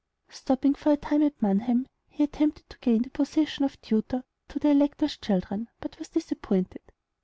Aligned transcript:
Stopping 0.31 0.73
for 0.73 0.91
a 0.91 0.97
time 0.97 1.21
at 1.21 1.39
Mannheim, 1.43 1.85
he 2.09 2.23
attempted 2.23 2.67
to 2.71 2.79
gain 2.79 3.03
the 3.03 3.11
position 3.11 3.63
of 3.65 3.79
tutor 3.83 4.23
to 4.49 4.57
the 4.57 4.69
elector's 4.69 5.15
children, 5.17 5.69
but 5.79 5.99
was 5.99 6.09
disappointed. 6.09 6.81